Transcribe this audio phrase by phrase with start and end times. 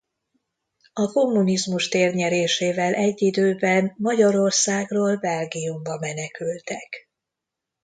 [0.93, 7.09] A kommunizmus térnyerésével egy időben Magyarországról Belgiumba menekültek.